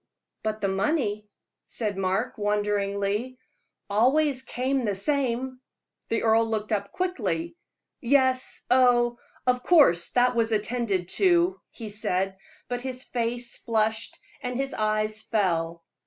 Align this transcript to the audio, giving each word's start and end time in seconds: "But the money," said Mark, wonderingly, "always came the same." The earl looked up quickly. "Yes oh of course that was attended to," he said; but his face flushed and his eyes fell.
"But 0.41 0.61
the 0.61 0.67
money," 0.67 1.29
said 1.67 1.95
Mark, 1.95 2.35
wonderingly, 2.35 3.37
"always 3.87 4.41
came 4.41 4.83
the 4.83 4.95
same." 4.95 5.61
The 6.09 6.23
earl 6.23 6.49
looked 6.49 6.71
up 6.71 6.91
quickly. 6.91 7.55
"Yes 7.99 8.63
oh 8.71 9.19
of 9.45 9.61
course 9.61 10.09
that 10.17 10.33
was 10.33 10.51
attended 10.51 11.09
to," 11.21 11.61
he 11.69 11.89
said; 11.89 12.37
but 12.67 12.81
his 12.81 13.03
face 13.03 13.57
flushed 13.59 14.17
and 14.41 14.57
his 14.57 14.73
eyes 14.73 15.21
fell. 15.21 15.83